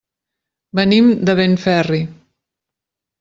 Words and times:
Venim 0.79 1.11
de 1.29 1.35
Benferri. 1.39 1.99